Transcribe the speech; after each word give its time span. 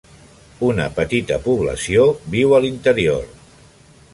Una 0.69 0.87
petita 0.95 1.37
població 1.43 2.07
viu 2.37 2.57
a 2.59 2.63
l'interior. 2.65 3.29